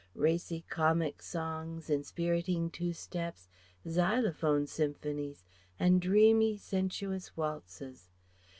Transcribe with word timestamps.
racy 0.15 0.65
comic 0.67 1.21
songs, 1.21 1.87
inspiriting 1.87 2.71
two 2.71 2.91
steps, 2.91 3.47
xylophone 3.87 4.65
symphonies, 4.65 5.45
and 5.77 6.01
dreamy, 6.01 6.57
sensuous 6.57 7.37
waltzes. 7.37 8.09